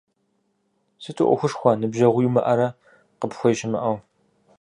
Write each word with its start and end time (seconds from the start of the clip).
Сыту 1.03 1.25
ӏуэхушхуэ, 1.27 1.71
ныбжьэгъуи 1.79 2.25
уимыӀэрэ 2.25 2.67
къыпхуеи 3.19 3.55
щымыӀэу? 3.57 3.97